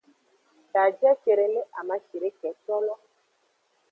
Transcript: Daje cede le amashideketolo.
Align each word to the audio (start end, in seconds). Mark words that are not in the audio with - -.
Daje 0.73 1.09
cede 1.23 1.45
le 1.53 1.61
amashideketolo. 1.79 2.93